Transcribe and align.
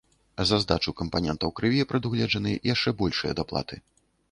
За 0.51 0.55
здачу 0.63 0.93
кампанентаў 1.01 1.53
крыві 1.59 1.85
прадугледжаны 1.93 2.57
яшчэ 2.73 2.97
большыя 3.05 3.39
даплаты. 3.45 3.75